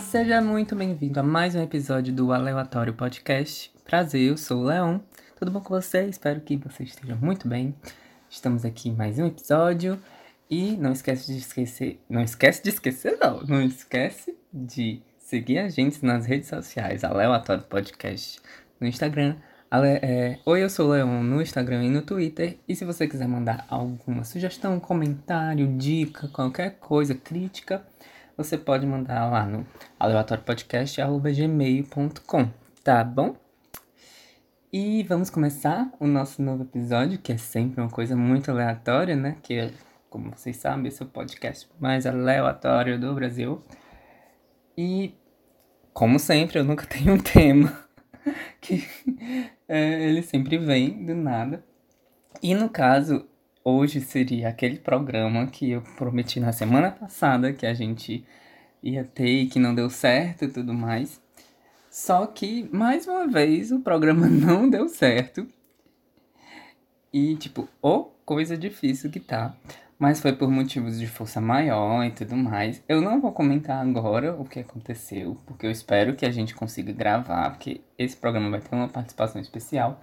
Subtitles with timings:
[0.00, 3.72] Seja muito bem-vindo a mais um episódio do Aleatório Podcast.
[3.84, 5.00] Prazer, eu sou o Leão.
[5.38, 6.04] Tudo bom com você?
[6.04, 7.74] Espero que você esteja muito bem.
[8.28, 9.98] Estamos aqui em mais um episódio
[10.50, 15.68] e não esquece de esquecer, não esquece de esquecer não, não esquece de seguir a
[15.68, 18.40] gente nas redes sociais, Aleatório Podcast
[18.78, 19.36] no Instagram,
[19.68, 22.56] Ale, é, Oi, eu sou o Leon no Instagram e no Twitter.
[22.68, 27.84] E se você quiser mandar alguma sugestão, comentário, dica, qualquer coisa, crítica,
[28.36, 29.66] você pode mandar lá no
[29.98, 32.50] aleatóriopodcast.gmail.com,
[32.84, 33.34] tá bom?
[34.72, 39.38] E vamos começar o nosso novo episódio, que é sempre uma coisa muito aleatória, né?
[39.42, 39.72] Que,
[40.10, 43.62] como vocês sabem, esse é o podcast mais aleatório do Brasil.
[44.76, 45.14] E,
[45.94, 47.72] como sempre, eu nunca tenho um tema
[48.60, 48.86] que
[49.66, 51.64] é, ele sempre vem do nada.
[52.42, 53.26] E no caso,
[53.68, 58.24] hoje seria aquele programa que eu prometi na semana passada que a gente
[58.80, 61.20] ia ter e que não deu certo e tudo mais.
[61.90, 65.46] Só que, mais uma vez, o programa não deu certo.
[67.12, 69.56] E, tipo, oh, coisa difícil que tá
[69.98, 72.82] mas foi por motivos de força maior e tudo mais.
[72.88, 76.92] Eu não vou comentar agora o que aconteceu, porque eu espero que a gente consiga
[76.92, 80.00] gravar, porque esse programa vai ter uma participação especial.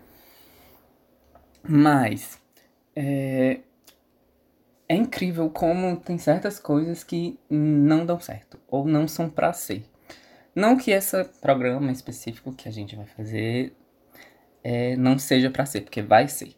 [1.61, 2.41] Mas
[2.95, 3.59] é,
[4.87, 9.83] é incrível como tem certas coisas que não dão certo ou não são para ser.
[10.55, 13.75] Não que esse programa específico que a gente vai fazer
[14.63, 16.55] é, não seja para ser, porque vai ser.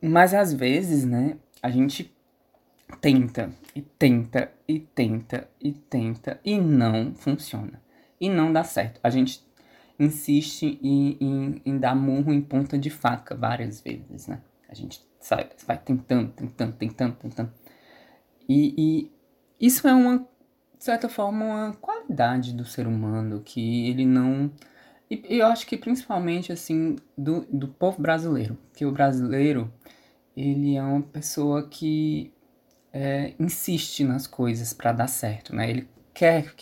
[0.00, 2.14] Mas às vezes, né, a gente
[3.00, 7.82] tenta e tenta e tenta e tenta e não funciona.
[8.20, 9.00] E não dá certo.
[9.02, 9.44] A gente
[9.98, 14.40] insiste em, em, em dar murro em ponta de faca várias vezes, né?
[14.68, 17.52] A gente sai, vai tentando, tentando, tentando, tentando.
[18.48, 18.74] E,
[19.60, 24.50] e isso é uma, de certa forma, uma qualidade do ser humano que ele não.
[25.10, 28.58] E eu acho que principalmente, assim, do, do povo brasileiro.
[28.74, 29.72] Que o brasileiro,
[30.36, 32.32] ele é uma pessoa que
[32.92, 35.68] é, insiste nas coisas para dar certo, né?
[35.68, 36.52] Ele quer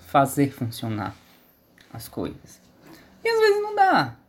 [0.00, 1.16] fazer funcionar
[1.92, 2.60] as coisas.
[3.24, 4.19] E às vezes não dá.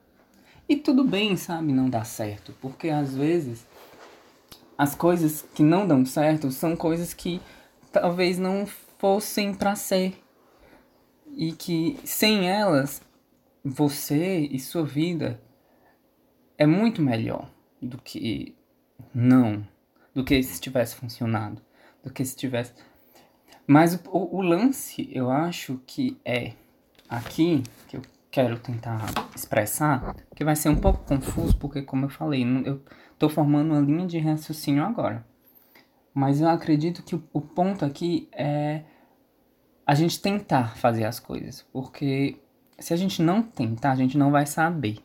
[0.72, 3.68] E tudo bem, sabe, não dá certo, porque às vezes
[4.78, 7.42] as coisas que não dão certo são coisas que
[7.92, 8.66] talvez não
[8.98, 10.18] fossem para ser.
[11.36, 13.02] E que sem elas
[13.62, 15.42] você e sua vida
[16.58, 18.56] é muito melhor do que
[19.14, 19.68] não.
[20.16, 21.62] Do que se tivesse funcionado.
[22.02, 22.72] Do que se tivesse.
[23.68, 26.54] Mas o, o, lance, eu acho que é
[27.10, 29.00] aqui, que eu quero tentar
[29.36, 32.82] expressar, que vai ser um pouco confuso, porque, como eu falei, eu
[33.20, 35.26] tô formando uma linha de raciocínio agora.
[36.14, 38.84] Mas eu acredito que o, o ponto aqui é
[39.86, 41.62] a gente tentar fazer as coisas.
[41.74, 42.40] Porque
[42.80, 45.00] se a gente não tentar, a gente não vai saber.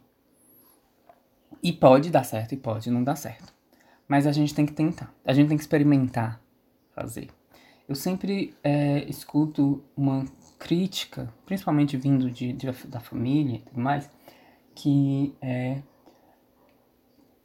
[1.62, 3.52] E pode dar certo e pode não dar certo.
[4.06, 6.40] Mas a gente tem que tentar, a gente tem que experimentar
[6.94, 7.28] fazer.
[7.88, 10.24] Eu sempre é, escuto uma
[10.58, 14.10] crítica, principalmente vindo de, de, da família e tudo mais,
[14.74, 15.82] que é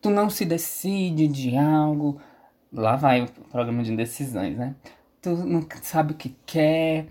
[0.02, 2.20] tu não se decide de algo,
[2.74, 4.76] lá vai o programa de decisões, né?
[5.22, 7.08] Tu não sabe o que quer,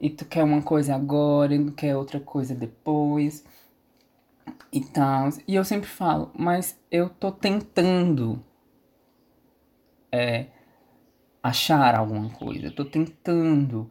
[0.00, 3.44] e tu quer uma coisa agora, e não quer outra coisa depois,
[4.70, 5.30] e tal.
[5.48, 8.44] E eu sempre falo, mas eu tô tentando
[10.12, 10.46] é,
[11.42, 12.66] achar alguma coisa.
[12.66, 13.90] Eu tô tentando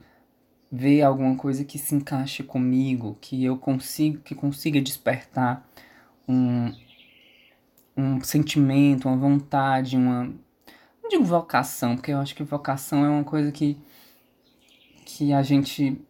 [0.76, 5.64] ver alguma coisa que se encaixe comigo, que eu consiga, que consiga despertar
[6.28, 6.74] um,
[7.96, 10.34] um sentimento, uma vontade, uma
[11.04, 13.78] não digo vocação, porque eu acho que vocação é uma coisa que
[15.06, 16.02] que a gente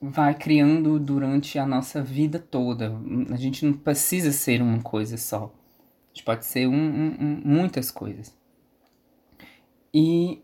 [0.00, 2.96] vai criando durante a nossa vida toda.
[3.30, 5.46] A gente não precisa ser uma coisa só.
[5.46, 8.32] A gente pode ser um, um, um, muitas coisas.
[9.92, 10.40] E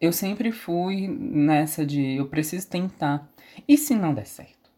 [0.00, 3.28] eu sempre fui nessa de eu preciso tentar.
[3.68, 4.70] E se não der certo?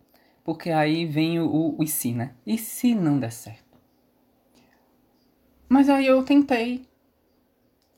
[0.43, 2.35] Porque aí vem o, o, e se, né?
[2.45, 3.79] E se não der certo?
[5.69, 6.85] Mas aí eu tentei.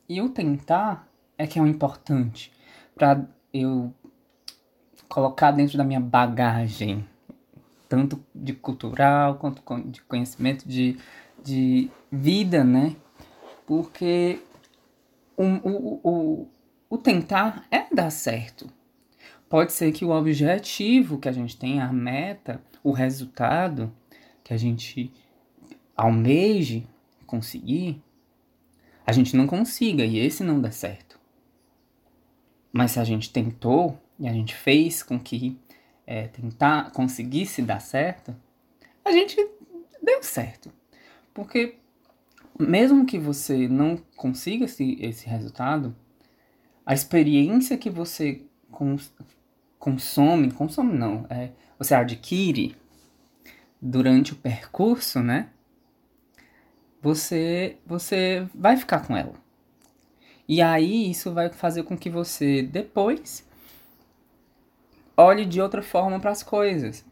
[0.07, 2.53] E o tentar é que é o importante.
[2.95, 3.93] Pra eu
[5.09, 7.09] colocar dentro da minha bagagem,
[7.89, 10.99] tanto de cultural quanto de conhecimento de,
[11.43, 12.95] de vida, né?
[13.67, 14.41] Porque
[15.37, 16.49] o, o,
[16.95, 18.71] o tentar é dar certo.
[19.49, 23.93] Pode ser que o objetivo que a gente tem, a meta, o resultado
[24.45, 25.13] que a gente
[25.97, 26.87] almeje
[27.27, 28.01] conseguir,
[29.05, 31.19] a gente não consiga e esse não dá certo.
[32.73, 35.59] Mas se a gente tentou, e a gente fez com que
[36.07, 38.37] é, tentar conseguisse dar certo,
[39.05, 39.37] a gente
[40.01, 40.71] deu certo.
[41.33, 41.75] Porque
[42.57, 45.95] mesmo que você não consiga esse, esse resultado,
[46.85, 49.13] a experiência que você cons
[49.79, 52.75] consome, consome não, é, você adquire
[53.81, 55.51] durante o percurso, né?
[57.03, 59.35] Você, você vai ficar com ela.
[60.49, 63.47] E aí isso vai fazer com que você depois
[65.15, 67.05] olhe de outra forma para as coisas.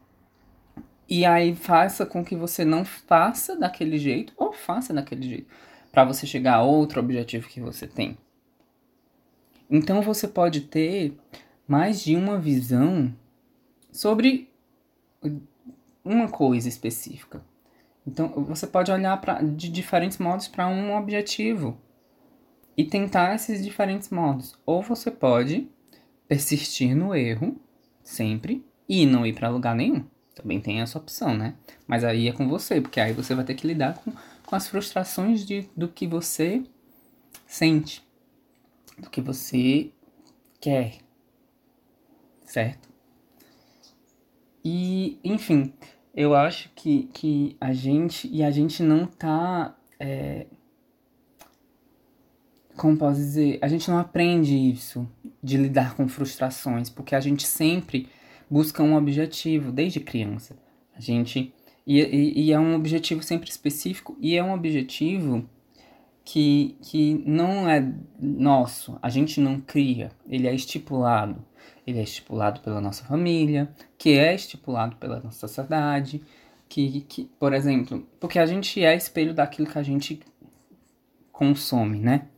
[1.06, 5.46] E aí faça com que você não faça daquele jeito ou faça daquele jeito
[5.90, 8.16] para você chegar a outro objetivo que você tem.
[9.72, 11.16] Então você pode ter
[11.66, 13.10] mais de uma visão
[13.90, 14.50] sobre
[16.04, 17.42] uma coisa específica.
[18.06, 21.78] Então você pode olhar pra, de diferentes modos para um objetivo
[22.76, 24.54] e tentar esses diferentes modos.
[24.66, 25.66] Ou você pode
[26.28, 27.56] persistir no erro
[28.02, 30.04] sempre e não ir para lugar nenhum.
[30.34, 31.54] Também tem essa opção, né?
[31.86, 34.12] Mas aí é com você, porque aí você vai ter que lidar com,
[34.44, 36.62] com as frustrações de, do que você
[37.46, 38.02] sente,
[38.98, 39.90] do que você
[40.60, 40.98] quer,
[42.44, 42.88] certo?
[44.64, 45.72] E, enfim,
[46.14, 50.46] eu acho que, que a gente, e a gente não tá, é,
[52.76, 55.08] como posso dizer, a gente não aprende isso,
[55.42, 58.08] de lidar com frustrações, porque a gente sempre
[58.48, 60.56] busca um objetivo desde criança.
[60.94, 61.52] A gente
[61.86, 65.48] e, e, e, é um objetivo sempre específico e é um objetivo
[66.24, 71.44] que, que não é nosso, a gente não cria, ele é estipulado.
[71.84, 76.22] Ele é estipulado pela nossa família, que é estipulado pela nossa sociedade,
[76.68, 80.20] que, que, por exemplo, porque a gente é espelho daquilo que a gente
[81.32, 82.28] consome, né?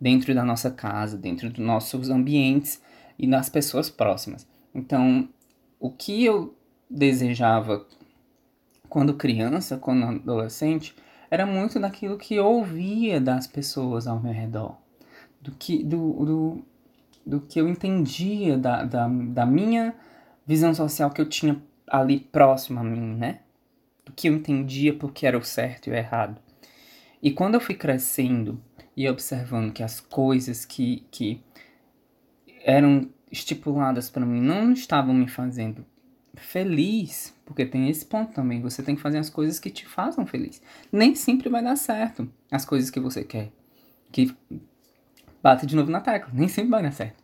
[0.00, 2.80] Dentro da nossa casa, dentro dos nossos ambientes
[3.18, 4.46] e nas pessoas próximas.
[4.74, 5.28] Então,
[5.78, 6.54] o que eu
[6.88, 7.86] desejava
[8.88, 10.94] quando criança, quando adolescente,
[11.30, 14.76] era muito daquilo que eu ouvia das pessoas ao meu redor,
[15.40, 16.64] do que, do, do,
[17.24, 19.94] do que eu entendia da, da, da minha
[20.46, 23.40] visão social que eu tinha ali próximo a mim, né?
[24.04, 26.40] Do que eu entendia porque era o certo e o errado.
[27.22, 28.60] E quando eu fui crescendo
[28.96, 31.42] e observando que as coisas que, que
[32.64, 35.84] eram estipuladas para mim não estavam me fazendo
[36.36, 40.26] feliz, porque tem esse ponto também, você tem que fazer as coisas que te façam
[40.26, 40.62] feliz.
[40.92, 43.50] Nem sempre vai dar certo as coisas que você quer.
[44.12, 44.34] Que
[45.42, 47.22] bate de novo na tecla, nem sempre vai dar certo.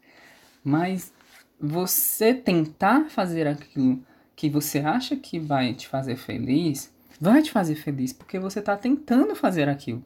[0.65, 1.13] Mas
[1.61, 4.05] você tentar fazer aquilo
[4.35, 8.77] que você acha que vai te fazer feliz, vai te fazer feliz porque você está
[8.77, 10.05] tentando fazer aquilo.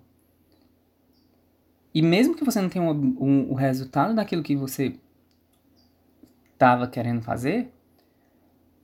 [1.95, 4.95] E mesmo que você não tenha o um, um, um, resultado daquilo que você
[6.53, 7.73] estava querendo fazer,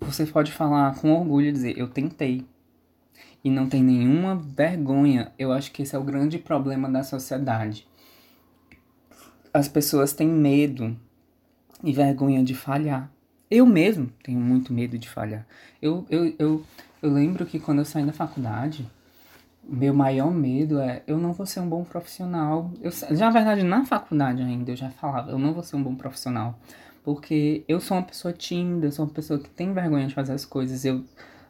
[0.03, 2.47] você pode falar com orgulho e dizer: Eu tentei.
[3.45, 5.33] E não tem nenhuma vergonha.
[5.39, 7.87] Eu acho que esse é o grande problema da sociedade.
[9.53, 10.97] As pessoas têm medo
[11.83, 13.11] e vergonha de falhar.
[13.51, 15.47] Eu mesmo tenho muito medo de falhar.
[15.81, 16.65] Eu, eu, eu,
[17.03, 18.89] eu lembro que quando eu saí da faculdade,
[19.63, 22.71] meu maior medo é eu não vou ser um bom profissional.
[22.81, 25.82] Eu, já, na verdade, na faculdade ainda eu já falava, eu não vou ser um
[25.82, 26.59] bom profissional.
[27.03, 30.32] Porque eu sou uma pessoa tímida, eu sou uma pessoa que tem vergonha de fazer
[30.32, 30.85] as coisas.
[30.85, 31.05] Eu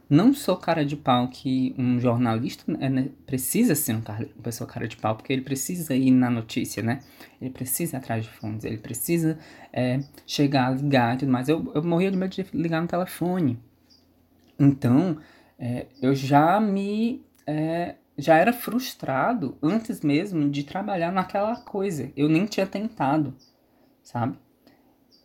[0.09, 4.43] não sou cara de pau que um jornalista é, né, precisa ser um cara, uma
[4.43, 7.01] pessoa cara de pau, porque ele precisa ir na notícia, né?
[7.41, 9.39] Ele precisa ir atrás de fontes, ele precisa
[9.73, 11.49] é, chegar, ligar e tudo mais.
[11.49, 13.59] Eu, eu morria de medo de ligar no telefone.
[14.59, 15.19] Então,
[15.59, 17.25] é, eu já me.
[17.47, 22.13] É, já era frustrado antes mesmo de trabalhar naquela coisa.
[22.17, 23.35] Eu nem tinha tentado,
[24.03, 24.37] sabe?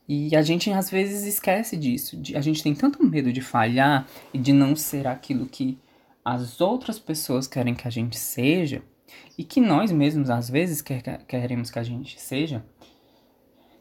[0.07, 2.15] E a gente às vezes esquece disso.
[2.15, 5.77] De, a gente tem tanto medo de falhar e de não ser aquilo que
[6.23, 8.81] as outras pessoas querem que a gente seja
[9.37, 12.65] e que nós mesmos às vezes quer, queremos que a gente seja,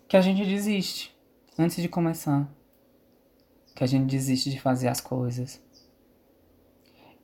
[0.08, 1.16] que a gente desiste
[1.58, 2.48] antes de começar.
[3.74, 5.62] Que a gente desiste de fazer as coisas.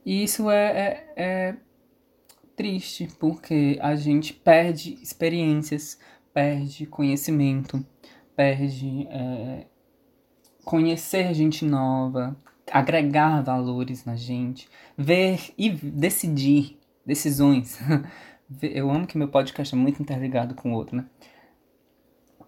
[0.05, 1.57] E isso é, é, é
[2.55, 5.99] triste, porque a gente perde experiências,
[6.35, 7.85] perde conhecimento,
[8.37, 9.67] perde é,
[10.65, 12.37] conhecer gente nova,
[12.71, 17.79] agregar valores na gente, ver e decidir decisões.
[18.61, 21.07] Eu amo que meu podcast é muito interligado com o outro, né?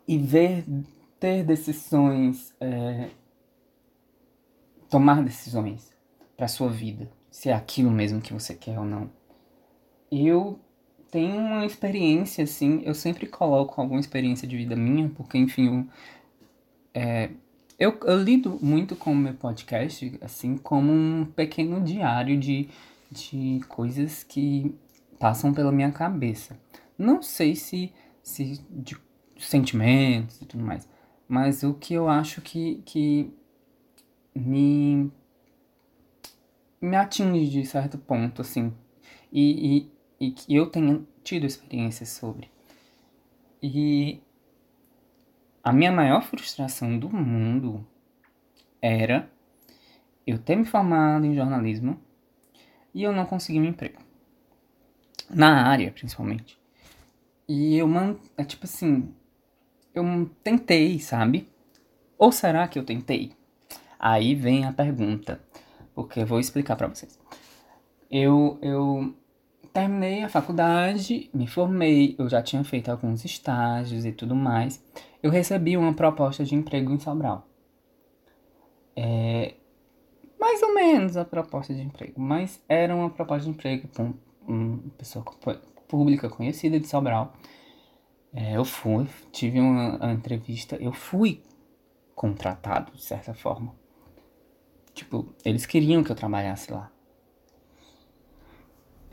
[0.06, 0.64] E ver,
[1.18, 3.08] ter decisões, é,
[4.90, 5.94] tomar decisões
[6.36, 9.10] para sua vida, se é aquilo mesmo que você quer ou não.
[10.10, 10.60] Eu
[11.14, 15.86] tem uma experiência, assim, eu sempre coloco alguma experiência de vida minha, porque, enfim, eu,
[16.92, 17.30] é,
[17.78, 22.68] eu, eu lido muito com o meu podcast, assim, como um pequeno diário de,
[23.12, 24.74] de coisas que
[25.16, 26.58] passam pela minha cabeça.
[26.98, 28.96] Não sei se, se de
[29.38, 30.88] sentimentos e tudo mais,
[31.28, 33.32] mas o que eu acho que, que
[34.34, 35.12] me,
[36.80, 38.72] me atinge de certo ponto, assim,
[39.32, 39.88] e,
[40.20, 42.50] e, que eu tenha tido experiências sobre.
[43.62, 44.20] E
[45.62, 47.86] a minha maior frustração do mundo
[48.80, 49.30] era
[50.26, 52.00] eu ter me formado em jornalismo
[52.92, 53.98] e eu não consegui um emprego.
[55.28, 56.58] Na área, principalmente.
[57.48, 58.16] E eu, man...
[58.36, 59.14] é tipo assim,
[59.94, 61.48] eu tentei, sabe?
[62.18, 63.32] Ou será que eu tentei?
[63.98, 65.40] Aí vem a pergunta,
[65.94, 67.18] porque eu vou explicar para vocês.
[68.10, 69.14] Eu, eu
[69.72, 74.82] terminei a faculdade, me formei, eu já tinha feito alguns estágios e tudo mais.
[75.22, 77.46] Eu recebi uma proposta de emprego em Sobral.
[78.96, 79.54] É,
[80.38, 84.14] mais ou menos a proposta de emprego, mas era uma proposta de emprego com
[84.46, 85.24] uma pessoa
[85.88, 87.32] pública conhecida de Sobral.
[88.32, 91.42] É, eu fui, tive uma, uma entrevista, eu fui
[92.14, 93.74] contratado de certa forma.
[94.92, 96.90] Tipo, eles queriam que eu trabalhasse lá.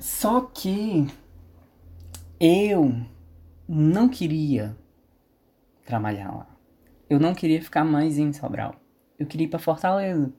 [0.02, 1.08] Só que
[2.40, 2.92] eu
[3.70, 4.76] não queria
[5.86, 6.48] trabalhar lá.
[7.08, 8.74] Eu não queria ficar mais em Sobral.
[9.20, 10.34] Eu queria ir para Fortaleza.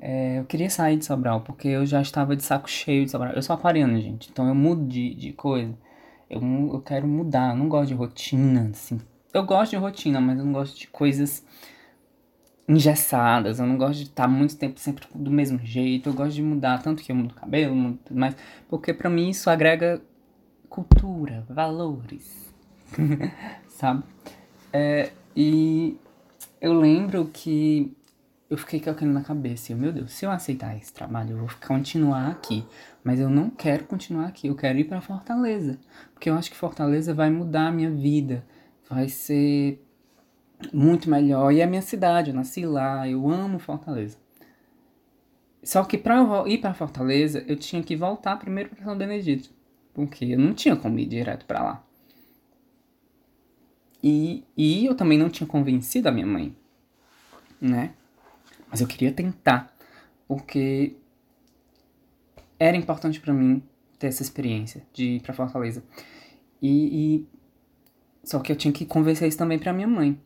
[0.00, 3.34] É, eu queria sair de Sobral, porque eu já estava de saco cheio de Sobral.
[3.34, 5.76] Eu sou aquariano, gente, então eu mudo de, de coisa.
[6.30, 6.40] Eu,
[6.72, 8.98] eu quero mudar, eu não gosto de rotina, assim.
[9.34, 11.44] Eu gosto de rotina, mas eu não gosto de coisas
[12.68, 13.58] engessadas.
[13.58, 16.08] Eu não gosto de estar muito tempo sempre do mesmo jeito.
[16.08, 18.36] Eu gosto de mudar, tanto que eu mudo o cabelo, mudo tudo mais.
[18.68, 20.02] Porque para mim isso agrega
[20.68, 22.52] cultura, valores.
[23.68, 24.02] Sabe?
[24.72, 25.96] É, e
[26.60, 27.94] eu lembro que
[28.48, 29.72] eu fiquei aquilo na cabeça.
[29.72, 32.64] Eu, meu Deus, se eu aceitar esse trabalho, eu vou continuar aqui.
[33.02, 34.46] Mas eu não quero continuar aqui.
[34.46, 35.78] Eu quero ir para Fortaleza.
[36.12, 38.44] Porque eu acho que Fortaleza vai mudar a minha vida.
[38.88, 39.83] Vai ser
[40.72, 41.52] muito melhor.
[41.52, 44.16] E é a minha cidade, eu nasci lá, eu amo Fortaleza.
[45.62, 49.50] Só que para ir para Fortaleza, eu tinha que voltar primeiro para São Benedito,
[49.94, 51.84] porque eu não tinha como ir direto para lá.
[54.02, 56.54] E, e eu também não tinha convencido a minha mãe,
[57.58, 57.94] né?
[58.70, 59.74] Mas eu queria tentar,
[60.28, 60.94] porque
[62.58, 63.62] era importante para mim
[63.98, 65.82] ter essa experiência de ir para Fortaleza.
[66.60, 66.68] E,
[67.16, 67.28] e,
[68.22, 70.20] só que eu tinha que convencer isso também para minha mãe.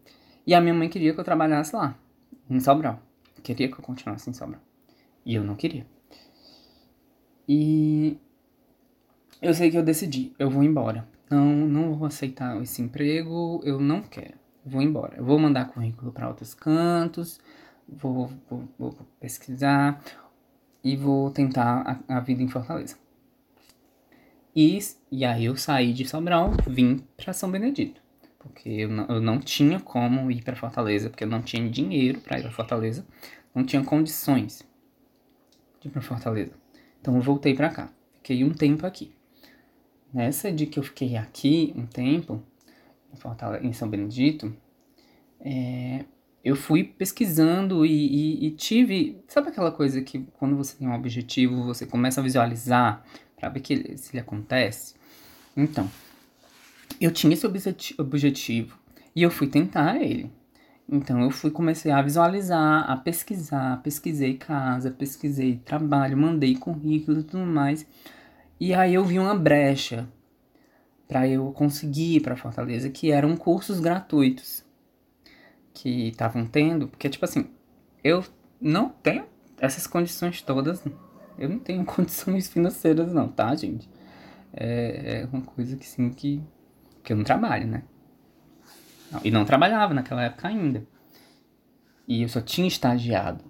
[0.48, 1.94] E a minha mãe queria que eu trabalhasse lá,
[2.48, 3.02] em Sobral.
[3.42, 4.62] Queria que eu continuasse em Sobral.
[5.22, 5.86] E eu não queria.
[7.46, 8.16] E
[9.42, 11.06] eu sei que eu decidi, eu vou embora.
[11.28, 14.38] Não, não vou aceitar esse emprego, eu não quero.
[14.64, 15.18] Vou embora.
[15.18, 17.38] Eu vou mandar currículo para outros cantos,
[17.86, 20.02] vou, vou, vou, pesquisar
[20.82, 22.96] e vou tentar a, a vida em Fortaleza.
[24.56, 24.78] E,
[25.12, 28.07] e aí eu saí de Sobral, vim para São Benedito
[28.38, 32.20] porque eu não, eu não tinha como ir para Fortaleza, porque eu não tinha dinheiro
[32.20, 33.06] para ir para Fortaleza,
[33.54, 34.66] não tinha condições
[35.80, 36.52] de ir para Fortaleza.
[37.00, 39.12] Então eu voltei para cá, fiquei um tempo aqui.
[40.12, 42.42] Nessa de que eu fiquei aqui um tempo,
[43.12, 44.54] em, Fortaleza, em São Benedito,
[45.40, 46.04] é,
[46.42, 49.22] eu fui pesquisando e, e, e, tive.
[49.28, 53.04] Sabe aquela coisa que quando você tem um objetivo, você começa a visualizar
[53.36, 54.94] para ver que, se ele acontece?
[55.56, 55.90] Então,
[57.00, 57.46] eu tinha esse
[57.98, 58.78] objetivo
[59.14, 60.30] e eu fui tentar ele.
[60.88, 67.22] Então eu fui comecei a visualizar, a pesquisar, pesquisei casa, pesquisei trabalho, mandei currículo e
[67.22, 67.86] tudo mais.
[68.58, 70.08] E aí eu vi uma brecha
[71.06, 74.64] para eu conseguir ir para Fortaleza, que eram cursos gratuitos
[75.72, 77.46] que estavam tendo, porque tipo assim,
[78.02, 78.24] eu
[78.60, 79.24] não tenho
[79.58, 80.82] essas condições todas,
[81.38, 83.88] eu não tenho condições financeiras não, tá, gente?
[84.52, 86.42] É, é uma coisa que sim que
[87.08, 87.82] porque eu não trabalho, né?
[89.10, 90.86] Não, e não trabalhava naquela época ainda.
[92.06, 93.42] E eu só tinha estagiado.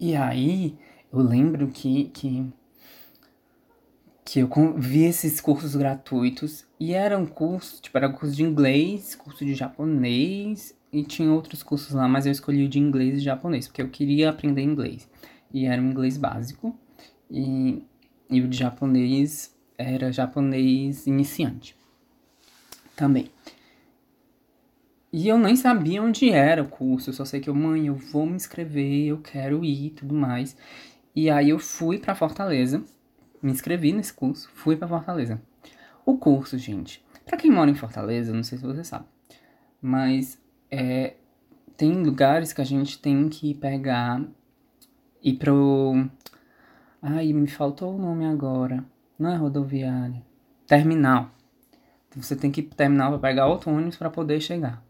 [0.00, 0.78] E aí
[1.12, 2.50] eu lembro que, que,
[4.24, 9.44] que eu vi esses cursos gratuitos e eram cursos, tipo, era curso de inglês, curso
[9.44, 13.68] de japonês e tinha outros cursos lá, mas eu escolhi o de inglês e japonês,
[13.68, 15.06] porque eu queria aprender inglês.
[15.52, 16.74] E era um inglês básico
[17.30, 17.84] e,
[18.30, 21.81] e o de japonês era japonês iniciante
[22.96, 23.30] também.
[25.12, 27.94] E eu nem sabia onde era o curso, eu só sei que eu, mãe, eu
[27.94, 30.56] vou me inscrever, eu quero ir e tudo mais.
[31.14, 32.82] E aí eu fui para Fortaleza,
[33.42, 35.40] me inscrevi nesse curso, fui para Fortaleza.
[36.06, 39.04] O curso, gente, para quem mora em Fortaleza, não sei se você sabe,
[39.82, 41.14] mas é,
[41.76, 44.24] tem lugares que a gente tem que pegar
[45.22, 46.08] e pro.
[47.00, 48.84] Ai, me faltou o nome agora.
[49.18, 50.22] Não é rodoviária.
[50.66, 51.30] Terminal.
[52.16, 54.82] Você tem que terminal para pegar outro ônibus para poder chegar.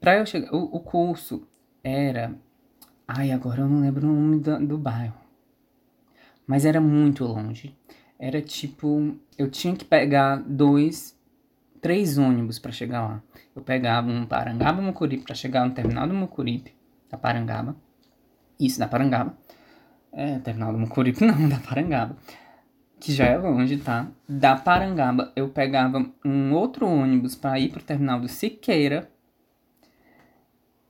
[0.00, 1.46] Para eu chegar, o, o, curso
[1.82, 2.34] era,
[3.08, 5.14] ai, agora eu não lembro o nome do, do bairro.
[6.46, 7.76] Mas era muito longe.
[8.18, 11.18] Era tipo, eu tinha que pegar dois,
[11.80, 13.22] três ônibus para chegar lá.
[13.56, 16.74] Eu pegava um Parangaba Mucuripe para chegar no terminal do Mucuripe,
[17.10, 17.74] da Parangaba.
[18.60, 19.36] Isso, da Parangaba.
[20.12, 22.16] É, terminal do Mucuripe não, da Parangaba
[23.04, 24.08] que já é longe, tá?
[24.26, 29.10] Da Parangaba, eu pegava um outro ônibus para ir pro terminal do Siqueira.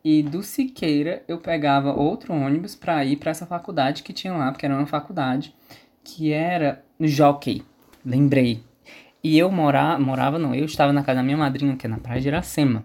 [0.05, 4.53] E do Siqueira eu pegava outro ônibus para ir para essa faculdade que tinha lá,
[4.53, 5.53] porque era uma faculdade
[6.05, 7.65] que era no Jockey.
[8.07, 8.63] Lembrei.
[9.21, 11.99] E eu morava, morava não, eu estava na casa da minha madrinha, que é na
[11.99, 12.85] Praia de Iracema.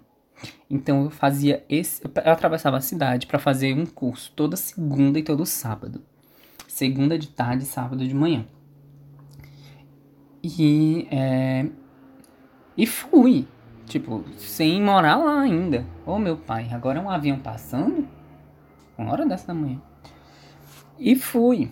[0.67, 5.23] Então eu fazia esse, eu atravessava a cidade para fazer um curso toda segunda e
[5.23, 6.01] todo sábado.
[6.67, 8.47] Segunda de tarde sábado de manhã.
[10.43, 11.65] E, é,
[12.77, 13.47] e fui,
[13.85, 15.85] tipo, sem morar lá ainda.
[16.05, 18.07] Ô meu pai, agora é um avião passando?
[18.97, 19.81] Uma hora dessa da manhã.
[20.97, 21.71] E fui.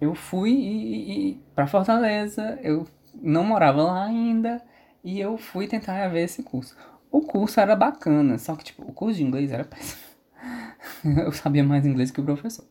[0.00, 4.62] Eu fui e, e, pra Fortaleza, eu não morava lá ainda,
[5.02, 6.76] e eu fui tentar ver esse curso.
[7.10, 10.02] O curso era bacana, só que tipo, o curso de inglês era péssimo.
[11.24, 12.64] eu sabia mais inglês que o professor.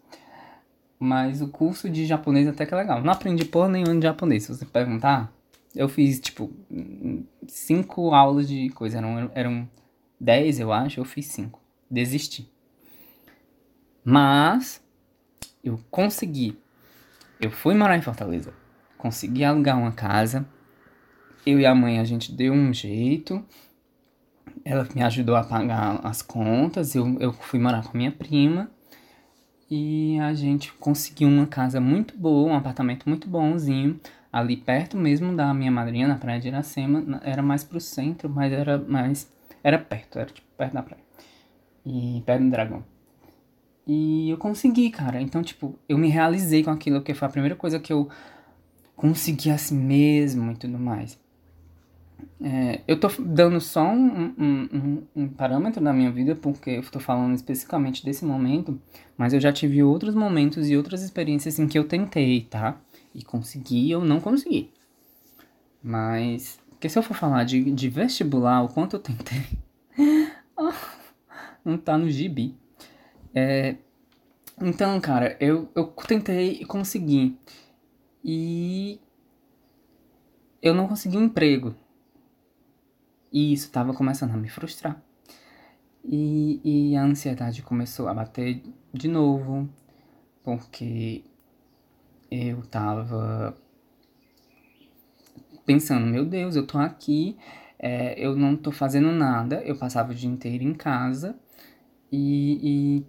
[1.00, 3.02] Mas o curso de japonês até que é legal.
[3.04, 4.44] Não aprendi porra nenhuma de japonês.
[4.44, 5.32] Se você perguntar,
[5.76, 6.52] eu fiz, tipo,
[7.48, 8.98] cinco aulas de coisa.
[8.98, 9.70] Eram, eram
[10.20, 11.00] dez, eu acho.
[11.00, 11.62] Eu fiz cinco.
[11.92, 12.50] Desisti.
[14.04, 14.82] Mas,
[15.64, 16.58] eu consegui.
[17.42, 18.54] Eu fui morar em Fortaleza.
[18.98, 20.48] Consegui alugar uma casa.
[21.46, 23.44] Eu e a mãe, a gente deu um jeito.
[24.64, 26.96] Ela me ajudou a pagar as contas.
[26.96, 28.72] Eu, eu fui morar com a minha prima
[29.76, 34.00] e a gente conseguiu uma casa muito boa, um apartamento muito bonzinho,
[34.32, 37.20] ali perto mesmo da minha madrinha, na praia de Iracema.
[37.24, 39.30] Era mais pro centro, mas era mais.
[39.62, 41.04] Era perto, era tipo perto da praia.
[41.86, 42.86] E perto do dragão.
[43.86, 45.22] E eu consegui, cara.
[45.22, 48.10] Então, tipo, eu me realizei com aquilo, que foi a primeira coisa que eu
[48.96, 51.20] consegui assim mesmo e tudo mais.
[52.42, 56.84] É, eu tô dando só um, um, um, um, parâmetro da minha vida, porque eu
[56.84, 58.80] tô falando especificamente desse momento,
[59.18, 62.80] mas eu já tive outros momentos e outras experiências em que eu tentei, tá?
[63.14, 64.72] E consegui ou não consegui.
[65.82, 69.46] Mas, porque se eu for falar de, de vestibular, o quanto eu tentei,
[71.64, 72.56] não tá no gibi.
[73.34, 73.76] É,
[74.62, 77.38] então, cara, eu, eu tentei e consegui.
[78.24, 79.00] E
[80.62, 81.76] eu não consegui um emprego
[83.36, 84.98] e isso estava começando a me frustrar.
[86.06, 89.68] E, e a ansiedade começou a bater de novo,
[90.42, 91.22] porque
[92.32, 93.54] eu tava
[95.66, 97.38] pensando, meu Deus, eu tô aqui,
[97.78, 101.38] é, eu não tô fazendo nada, eu passava o dia inteiro em casa
[102.10, 103.04] e,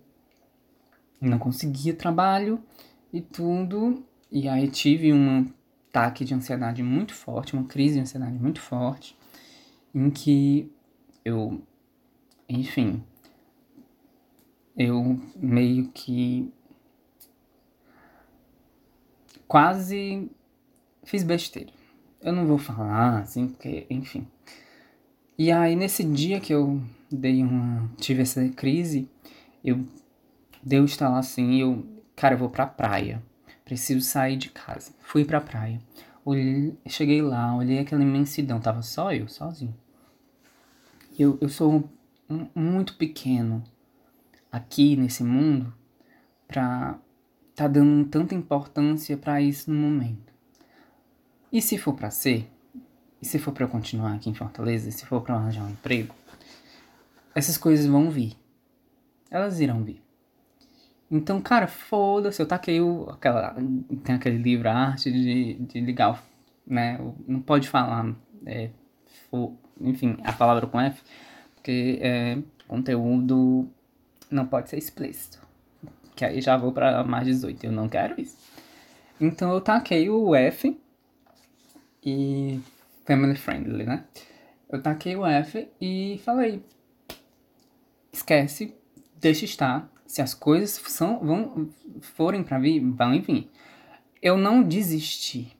[1.22, 2.60] e não conseguia trabalho
[3.12, 4.04] e tudo.
[4.32, 5.48] E aí tive um
[5.88, 9.16] ataque de ansiedade muito forte, uma crise de ansiedade muito forte
[9.94, 10.70] em que
[11.24, 11.62] eu,
[12.48, 13.02] enfim,
[14.76, 16.52] eu meio que
[19.48, 20.30] quase
[21.04, 21.72] fiz besteira.
[22.20, 24.26] Eu não vou falar assim, porque, enfim.
[25.38, 27.90] E aí nesse dia que eu dei uma.
[27.98, 29.08] tive essa crise,
[29.64, 29.84] eu
[30.62, 33.22] deu lá assim, eu, cara, eu vou pra praia.
[33.64, 34.92] Preciso sair de casa.
[35.00, 35.80] Fui pra praia.
[36.26, 39.76] Olhei, cheguei lá, olhei aquela imensidão, tava só eu, sozinho.
[41.16, 41.88] Eu, eu sou
[42.28, 43.62] um, muito pequeno
[44.50, 45.72] aqui nesse mundo
[46.48, 46.98] pra
[47.54, 50.34] tá dando tanta importância para isso no momento.
[51.52, 52.50] E se for para ser,
[53.22, 55.70] e se for para eu continuar aqui em Fortaleza, e se for para arranjar um
[55.70, 56.12] emprego,
[57.36, 58.36] essas coisas vão vir.
[59.30, 60.02] Elas irão vir.
[61.10, 63.54] Então, cara, foda-se, eu taquei o, aquela,
[64.04, 66.22] tem aquele livro, a arte de, de ligar,
[66.66, 68.12] né, não pode falar,
[68.44, 68.70] é,
[69.80, 71.00] enfim, a palavra com F,
[71.54, 73.68] porque é, conteúdo
[74.30, 75.40] não pode ser explícito.
[76.14, 78.36] Que aí já vou para mais 18, eu não quero isso.
[79.20, 80.78] Então eu taquei o F
[82.04, 82.60] e
[83.04, 84.04] family friendly, né?
[84.68, 86.62] Eu taquei o F e falei:
[88.12, 88.74] esquece,
[89.20, 89.90] deixa estar.
[90.06, 91.68] Se as coisas são, vão,
[92.00, 93.50] forem para vir, vão vir.
[94.22, 95.56] Eu não desisti.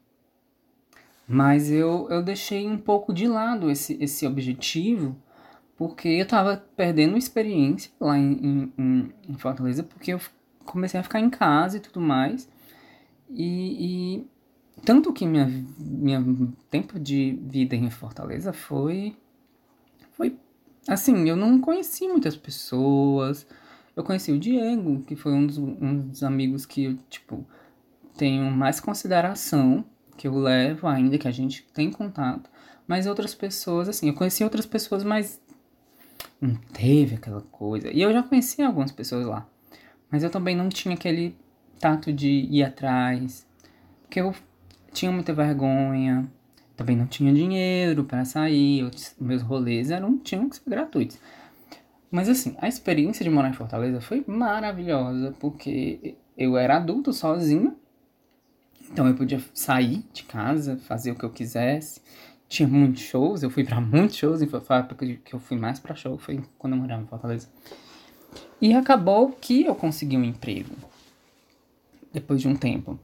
[1.29, 5.17] Mas eu, eu deixei um pouco de lado esse, esse objetivo
[5.77, 10.21] porque eu tava perdendo experiência lá em, em, em Fortaleza, porque eu
[10.65, 12.49] comecei a ficar em casa e tudo mais.
[13.29, 14.27] E, e
[14.85, 15.47] tanto que minha,
[15.79, 16.25] minha
[16.71, 19.15] tempo de vida em Fortaleza foi.
[20.13, 20.37] Foi.
[20.89, 23.47] Assim, eu não conheci muitas pessoas.
[23.97, 27.47] Eu conheci o Diego, que foi um dos, um dos amigos que eu, tipo,
[28.15, 29.83] tenho mais consideração,
[30.19, 32.51] que eu levo ainda, que a gente tem contato.
[32.87, 35.41] Mas outras pessoas, assim, eu conheci outras pessoas, mas
[36.39, 37.91] não teve aquela coisa.
[37.91, 39.49] E eu já conheci algumas pessoas lá.
[40.11, 41.35] Mas eu também não tinha aquele
[41.81, 43.47] tato de ir atrás.
[44.03, 44.35] Porque eu
[44.93, 46.31] tinha muita vergonha,
[46.77, 51.19] também não tinha dinheiro para sair, os meus rolês eram, tinham que ser gratuitos.
[52.11, 57.77] Mas assim, a experiência de morar em Fortaleza foi maravilhosa, porque eu era adulto sozinho,
[58.90, 62.01] então eu podia sair de casa, fazer o que eu quisesse.
[62.49, 65.57] Tinha muitos shows, eu fui para muitos shows, e foi a época que eu fui
[65.57, 67.49] mais para show, foi quando eu morava em Fortaleza.
[68.61, 70.75] E acabou que eu consegui um emprego
[72.12, 72.99] depois de um tempo.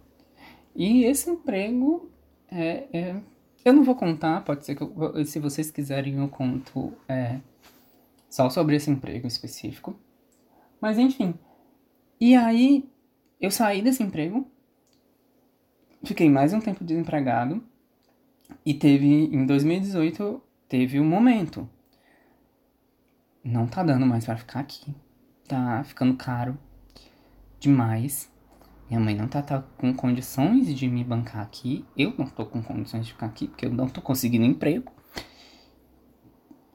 [0.75, 2.09] E esse emprego
[2.51, 3.17] é, é,
[3.65, 7.39] eu não vou contar, pode ser que eu, se vocês quiserem eu conto é,
[8.33, 9.95] só sobre esse emprego específico.
[10.81, 11.35] Mas enfim.
[12.19, 12.89] E aí
[13.39, 14.51] eu saí desse emprego,
[16.03, 17.63] fiquei mais um tempo desempregado
[18.65, 21.69] e teve em 2018 teve um momento.
[23.45, 24.95] Não tá dando mais para ficar aqui.
[25.47, 26.57] Tá ficando caro
[27.61, 28.33] demais.
[28.89, 31.85] Minha mãe não tá, tá, com condições de me bancar aqui.
[31.95, 34.91] Eu não tô com condições de ficar aqui, porque eu não tô conseguindo emprego.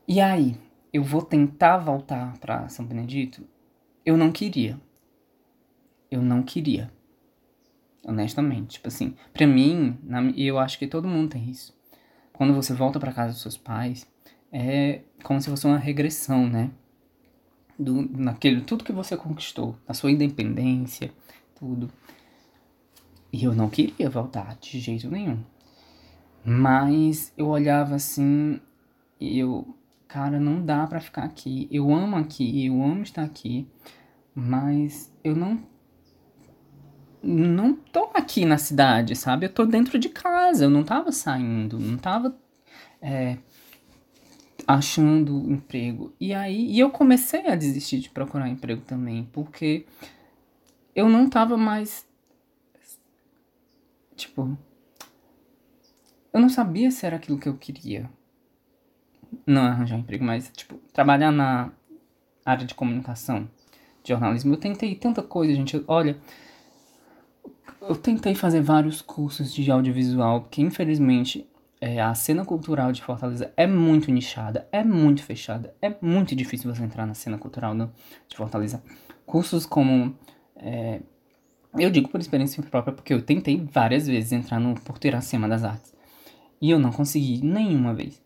[0.08, 0.56] E aí,
[0.94, 3.44] eu vou tentar voltar para São Benedito?
[4.06, 4.80] Eu não queria.
[6.10, 6.92] Eu não queria.
[8.04, 11.78] Honestamente, tipo assim, pra mim, na, eu acho que todo mundo tem isso.
[12.32, 14.08] Quando você volta para casa dos seus pais,
[14.52, 16.72] é como se fosse uma regressão, né?
[17.78, 21.12] Do, naquele, tudo que você conquistou, a sua independência,
[21.56, 21.92] tudo.
[23.32, 25.44] E eu não queria voltar de jeito nenhum.
[26.46, 28.62] Mas eu olhava assim
[29.20, 29.76] e eu,
[30.08, 31.68] cara, não dá para ficar aqui.
[31.72, 33.68] Eu amo aqui, eu amo estar aqui,
[34.34, 35.60] mas eu não
[37.22, 39.48] não tô aqui na cidade, sabe?
[39.48, 42.38] Eu tô dentro de casa, eu não tava saindo, não tava
[43.02, 43.38] é,
[44.68, 46.14] achando emprego.
[46.20, 49.86] E aí e eu comecei a desistir de procurar emprego também, porque
[50.96, 52.08] eu não tava mais
[54.18, 54.58] Tipo,
[56.34, 58.10] eu não sabia se era aquilo que eu queria.
[59.46, 61.72] Não arranjar emprego, mas, tipo, trabalhar na
[62.46, 63.50] área de comunicação,
[64.04, 64.54] de jornalismo.
[64.54, 65.84] Eu tentei tanta coisa, gente.
[65.88, 66.18] Olha,
[67.82, 71.48] eu tentei fazer vários cursos de audiovisual, porque infelizmente
[71.80, 76.74] é, a cena cultural de Fortaleza é muito nichada, é muito fechada, é muito difícil
[76.74, 77.76] você entrar na cena cultural
[78.28, 78.82] de Fortaleza.
[79.26, 80.16] Cursos como
[80.56, 81.02] é,
[81.78, 85.96] eu digo por experiência própria porque eu tentei várias vezes entrar no Porteiracema das Artes.
[86.60, 88.22] E eu não consegui nenhuma vez.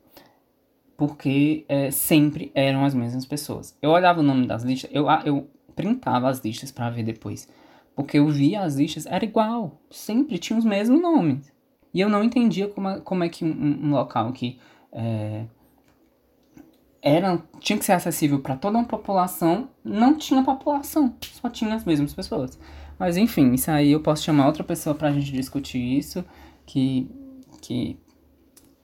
[1.02, 3.76] Porque é, sempre eram as mesmas pessoas.
[3.82, 7.50] Eu olhava o nome das listas, eu, eu printava as listas para ver depois.
[7.96, 9.82] Porque eu via as listas, era igual.
[9.90, 11.52] Sempre tinha os mesmos nomes.
[11.92, 14.60] E eu não entendia como, como é que um, um local que
[14.92, 15.46] é,
[17.02, 21.16] era, tinha que ser acessível para toda uma população, não tinha população.
[21.20, 22.60] Só tinha as mesmas pessoas.
[23.00, 26.24] Mas enfim, isso aí eu posso chamar outra pessoa pra gente discutir isso,
[26.64, 27.10] que,
[27.60, 27.98] que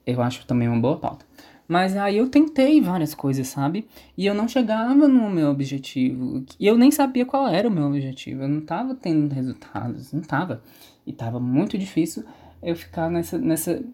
[0.04, 1.28] eu acho também uma boa pauta.
[1.68, 3.86] Mas aí eu tentei várias coisas, sabe?
[4.16, 6.42] E eu não chegava no meu objetivo.
[6.58, 8.42] E eu nem sabia qual era o meu objetivo.
[8.42, 10.62] Eu não tava tendo resultados, não tava.
[11.06, 12.24] E tava muito difícil
[12.62, 13.84] eu ficar nessa, nessa,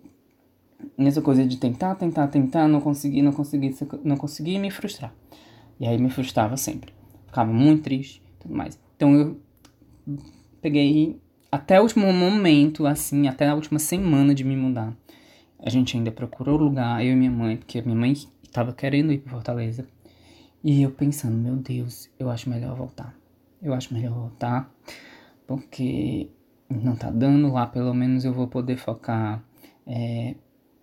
[0.96, 5.12] nessa coisa de tentar, tentar, tentar, não conseguir, não conseguir, não conseguir me frustrar.
[5.80, 6.94] E aí me frustrava sempre.
[7.26, 8.78] Ficava muito triste tudo mais.
[8.96, 9.40] Então eu
[10.60, 14.94] peguei até o último momento, assim, até a última semana de me mudar.
[15.64, 19.18] A gente ainda procurou lugar, eu e minha mãe, porque minha mãe estava querendo ir
[19.18, 19.86] para Fortaleza.
[20.62, 23.14] E eu pensando, meu Deus, eu acho melhor voltar.
[23.62, 24.70] Eu acho melhor voltar,
[25.46, 26.28] porque
[26.68, 29.42] não tá dando lá, pelo menos eu vou poder focar.
[29.86, 30.34] É,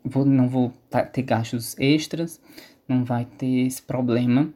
[0.03, 0.73] vou, não vou
[1.11, 2.41] ter gastos extras,
[2.87, 4.51] não vai ter esse problema.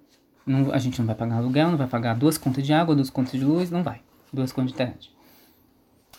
[0.46, 3.10] Não, a gente não vai pagar aluguel, não vai pagar duas contas de água, duas
[3.10, 4.02] contas de luz, não vai
[4.36, 5.16] duas contas de internet.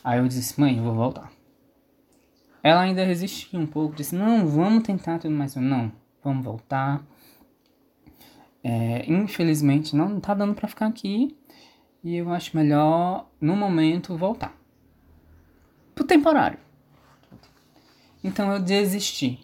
[0.02, 1.30] Aí eu disse, mãe, eu vou voltar.
[2.66, 5.54] Ela ainda resistiu um pouco, disse, não, vamos tentar tudo mais.
[5.54, 7.00] Não, vamos voltar.
[8.60, 11.38] É, infelizmente não tá dando para ficar aqui.
[12.02, 14.52] E eu acho melhor, no momento, voltar.
[15.94, 16.58] Pro temporário.
[18.24, 19.38] Então eu desisti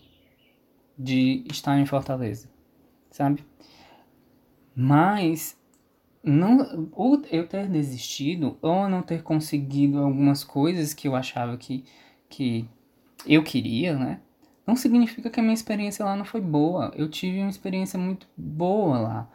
[0.98, 2.50] de estar em Fortaleza,
[3.08, 3.46] sabe?
[4.74, 5.56] Mas
[6.24, 11.85] não, ou eu ter desistido, ou não ter conseguido algumas coisas que eu achava que,
[12.28, 12.68] que
[13.26, 14.20] eu queria, né?
[14.66, 16.92] Não significa que a minha experiência lá não foi boa.
[16.96, 19.30] Eu tive uma experiência muito boa lá.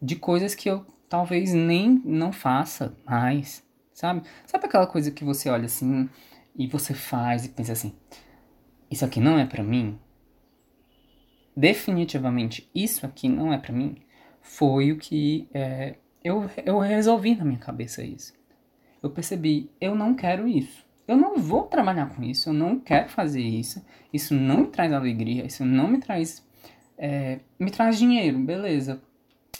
[0.00, 4.22] De coisas que eu talvez nem não faça mais, sabe?
[4.46, 6.08] Sabe aquela coisa que você olha assim
[6.56, 7.94] e você faz e pensa assim:
[8.90, 9.98] isso aqui não é para mim?
[11.56, 13.96] Definitivamente, isso aqui não é para mim.
[14.40, 18.32] Foi o que é, eu, eu resolvi na minha cabeça isso.
[19.02, 20.84] Eu percebi, eu não quero isso.
[21.06, 23.84] Eu não vou trabalhar com isso, eu não quero fazer isso.
[24.12, 26.46] Isso não me traz alegria, isso não me traz.
[26.96, 29.02] É, me traz dinheiro, beleza.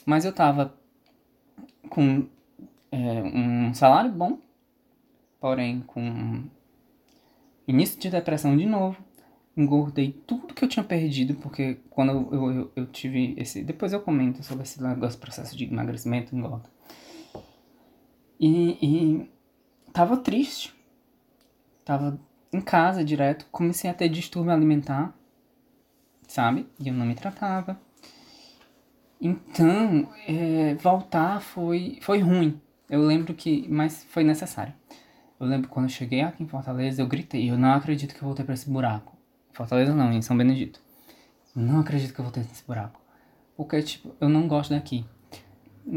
[0.07, 0.75] Mas eu tava
[1.89, 2.27] com
[2.91, 4.39] é, um salário bom,
[5.41, 6.45] porém com
[7.67, 9.03] início de depressão de novo.
[9.55, 13.63] Engordei tudo que eu tinha perdido, porque quando eu, eu, eu tive esse.
[13.63, 16.71] Depois eu comento sobre esse negócio, processo de emagrecimento, engorda.
[18.41, 19.31] E, e
[19.93, 20.75] tava triste.
[21.85, 22.19] Tava
[22.53, 25.15] em casa direto, comecei a ter distúrbio alimentar,
[26.29, 26.67] sabe?
[26.79, 27.81] E eu não me tratava.
[29.21, 32.61] Então, é, voltar foi, foi ruim.
[32.91, 34.75] Eu lembro que, mas foi necessário.
[35.41, 38.27] Eu lembro quando eu cheguei aqui em Fortaleza, eu gritei, eu não acredito que eu
[38.27, 39.17] voltei para esse buraco.
[39.53, 40.81] Fortaleza não, em São Benedito.
[41.55, 43.01] Não acredito que eu voltei nesse buraco.
[43.57, 45.05] Porque, tipo, eu não gosto daqui.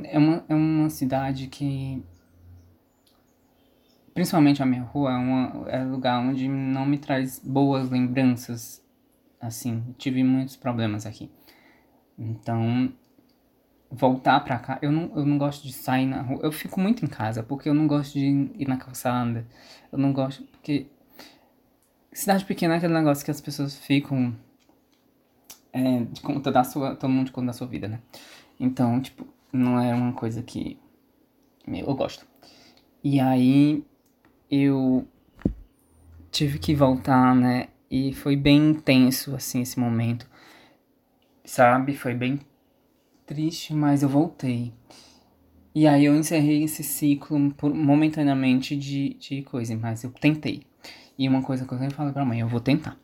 [0.04, 2.04] É uma, é uma cidade que.
[4.16, 8.82] Principalmente a minha rua é, uma, é um lugar onde não me traz boas lembranças.
[9.42, 11.30] Assim, tive muitos problemas aqui.
[12.18, 12.94] Então,
[13.92, 16.40] voltar pra cá, eu não, eu não gosto de sair na rua.
[16.42, 18.26] Eu fico muito em casa, porque eu não gosto de
[18.58, 19.46] ir na calçada.
[19.92, 20.88] Eu não gosto, porque.
[22.14, 24.34] Cidade pequena é aquele negócio que as pessoas ficam.
[25.74, 26.96] É, de conta da sua.
[26.96, 28.00] Todo mundo de conta da sua vida, né?
[28.58, 30.80] Então, tipo, não é uma coisa que.
[31.68, 32.26] Eu gosto.
[33.04, 33.84] E aí.
[34.58, 35.06] Eu.
[36.32, 37.68] Tive que voltar, né?
[37.92, 40.26] E foi bem intenso, assim, esse momento.
[41.44, 41.94] Sabe?
[41.94, 42.40] Foi bem
[43.26, 44.74] triste, mas eu voltei.
[45.74, 50.64] E aí eu encerrei esse ciclo por, momentaneamente de, de coisa, mas eu tentei.
[51.18, 52.98] E uma coisa que eu sempre falo pra mãe, eu vou tentar.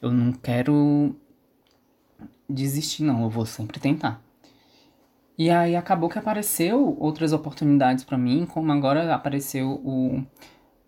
[0.00, 1.16] Eu não quero
[2.48, 4.22] desistir, não, eu vou sempre tentar.
[5.36, 10.24] E aí acabou que apareceu outras oportunidades para mim, como agora apareceu o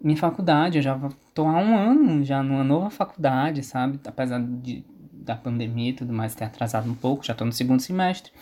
[0.00, 0.98] minha faculdade, eu já
[1.32, 3.98] tô há um ano já numa nova faculdade, sabe?
[4.06, 7.80] Apesar de, da pandemia e tudo mais ter atrasado um pouco, já tô no segundo
[7.80, 8.32] semestre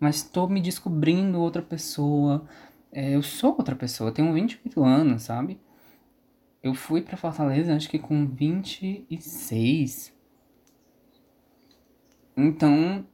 [0.00, 2.46] mas estou me descobrindo outra pessoa.
[2.92, 5.60] É, eu sou outra pessoa, tenho 28 anos, sabe?
[6.62, 10.12] Eu fui para Fortaleza acho que com 26.
[12.36, 13.04] Então,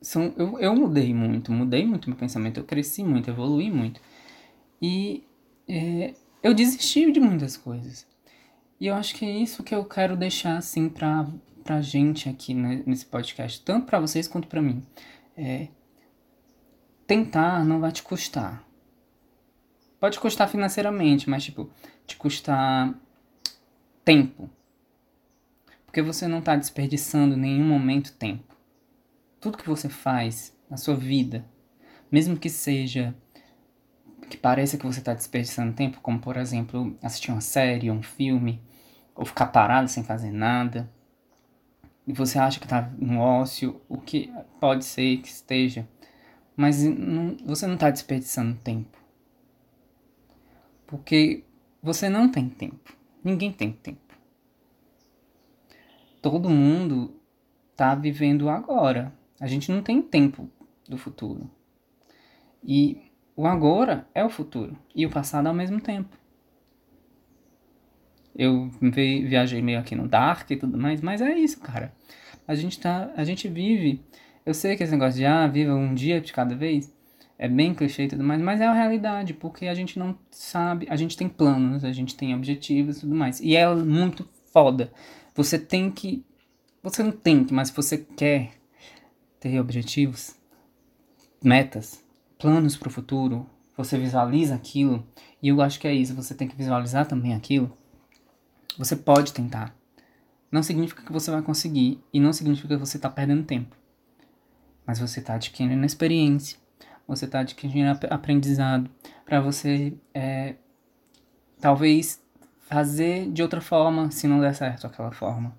[0.00, 4.00] são, eu, eu mudei muito, mudei muito meu pensamento, eu cresci muito, evolui muito.
[4.80, 5.24] E
[5.68, 8.06] é, eu desisti de muitas coisas.
[8.78, 11.26] E eu acho que é isso que eu quero deixar assim pra,
[11.64, 14.82] pra gente aqui né, nesse podcast, tanto para vocês quanto para mim
[15.36, 15.68] é,
[17.06, 18.64] tentar não vai te custar.
[20.00, 21.70] Pode custar financeiramente, mas tipo,
[22.06, 22.94] te custar
[24.04, 24.50] tempo.
[25.84, 28.54] Porque você não está desperdiçando em nenhum momento tempo.
[29.40, 31.44] Tudo que você faz na sua vida,
[32.10, 33.14] mesmo que seja
[34.28, 38.60] que pareça que você está desperdiçando tempo, como por exemplo assistir uma série, um filme,
[39.14, 40.90] ou ficar parado sem fazer nada,
[42.06, 45.88] e você acha que está no ócio, o que pode ser que esteja,
[46.56, 48.96] mas não, você não está desperdiçando tempo.
[50.86, 51.44] Porque
[51.82, 52.96] você não tem tempo.
[53.24, 54.14] Ninguém tem tempo.
[56.22, 57.20] Todo mundo
[57.72, 59.12] está vivendo agora.
[59.40, 60.48] A gente não tem tempo
[60.88, 61.50] do futuro.
[62.62, 63.05] E
[63.36, 64.76] o agora é o futuro.
[64.94, 66.16] E o passado ao mesmo tempo.
[68.34, 71.92] Eu viajei meio aqui no Dark e tudo mais, mas é isso, cara.
[72.48, 73.10] A gente tá.
[73.16, 74.02] A gente vive.
[74.44, 76.94] Eu sei que esse negócio de ah, viva um dia de cada vez
[77.38, 80.86] é bem clichê e tudo mais, mas é a realidade, porque a gente não sabe,
[80.88, 83.40] a gente tem planos, a gente tem objetivos e tudo mais.
[83.40, 84.90] E é muito foda.
[85.34, 86.24] Você tem que.
[86.82, 88.52] Você não tem que, mas você quer
[89.40, 90.34] ter objetivos,
[91.42, 92.02] metas,
[92.38, 93.46] planos para o futuro,
[93.76, 95.06] você visualiza aquilo,
[95.42, 97.76] e eu acho que é isso, você tem que visualizar também aquilo
[98.78, 99.74] você pode tentar.
[100.50, 103.74] Não significa que você vai conseguir e não significa que você está perdendo tempo.
[104.86, 106.58] Mas você está adquirindo experiência,
[107.06, 108.88] você está adquirindo aprendizado
[109.24, 110.54] para você é,
[111.60, 112.22] talvez
[112.60, 115.54] fazer de outra forma se não der certo aquela forma.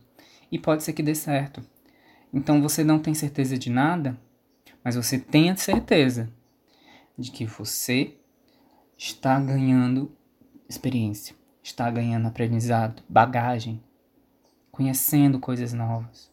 [0.51, 1.61] E pode ser que dê certo.
[2.33, 4.17] Então você não tem certeza de nada,
[4.83, 6.29] Mas você tenha certeza
[7.17, 8.17] de que você
[8.97, 10.11] está ganhando
[10.69, 13.83] experiência, está ganhando aprendizado, bagagem,
[14.71, 16.31] conhecendo coisas novas.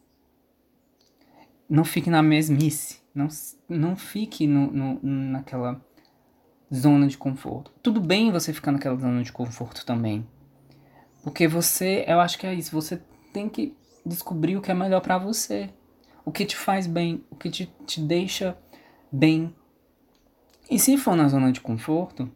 [1.69, 3.29] Não fique na mesmice, não,
[3.69, 5.81] não fique no, no, naquela
[6.73, 7.73] zona de conforto.
[7.83, 10.27] Tudo bem você ficar naquela zona de conforto também.
[11.23, 13.01] Porque você, eu acho que é isso, você
[13.33, 15.71] tem que descobrir o que é melhor para você.
[16.25, 18.57] O que te faz bem, o que te, te deixa
[19.11, 19.55] bem.
[20.71, 22.31] E se for na zona de conforto,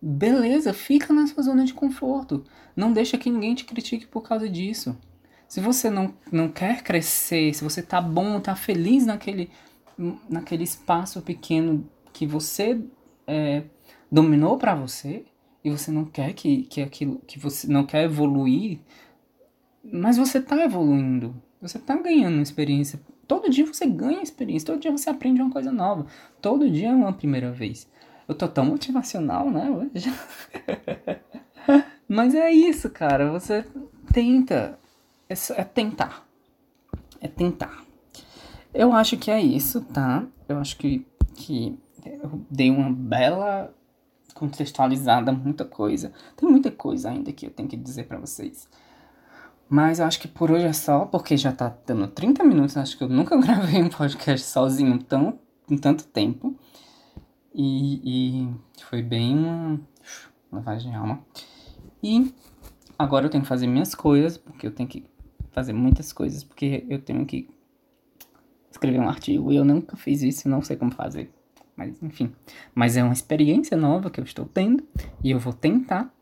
[0.00, 2.44] beleza, fica na sua zona de conforto.
[2.74, 4.96] Não deixa que ninguém te critique por causa disso.
[5.48, 9.50] Se você não, não quer crescer, se você tá bom, tá feliz naquele,
[10.28, 12.80] naquele espaço pequeno que você
[13.26, 13.64] é,
[14.10, 15.24] dominou para você,
[15.62, 18.80] e você não quer que, que aquilo que você não quer evoluir,
[19.84, 21.34] mas você tá evoluindo.
[21.60, 23.00] Você tá ganhando experiência.
[23.30, 26.04] Todo dia você ganha experiência, todo dia você aprende uma coisa nova.
[26.42, 27.88] Todo dia é uma primeira vez.
[28.26, 30.12] Eu tô tão motivacional, né, hoje.
[32.08, 33.30] Mas é isso, cara.
[33.30, 33.64] Você
[34.12, 34.76] tenta.
[35.28, 36.26] É, é tentar.
[37.20, 37.84] É tentar.
[38.74, 40.26] Eu acho que é isso, tá?
[40.48, 43.72] Eu acho que, que eu dei uma bela
[44.34, 46.12] contextualizada, muita coisa.
[46.36, 48.68] Tem muita coisa ainda que eu tenho que dizer para vocês.
[49.70, 52.76] Mas acho que por hoje é só, porque já tá dando 30 minutos.
[52.76, 55.38] Acho que eu nunca gravei um podcast sozinho tão,
[55.70, 56.58] em tanto tempo.
[57.54, 59.80] E, e foi bem uma
[60.50, 61.24] lavagem de alma.
[62.02, 62.34] E
[62.98, 65.06] agora eu tenho que fazer minhas coisas, porque eu tenho que
[65.52, 67.48] fazer muitas coisas, porque eu tenho que
[68.72, 71.32] escrever um artigo e eu nunca fiz isso, não sei como fazer.
[71.76, 72.32] Mas enfim,
[72.74, 74.82] mas é uma experiência nova que eu estou tendo
[75.22, 76.12] e eu vou tentar.